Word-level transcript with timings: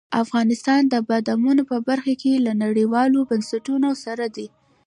افغانستان 0.23 0.81
د 0.87 0.95
بادامو 1.07 1.51
په 1.71 1.77
برخه 1.87 2.13
کې 2.21 2.33
له 2.45 2.51
نړیوالو 2.63 3.19
بنسټونو 3.29 3.89
سره 4.03 4.25
دی. 4.35 4.47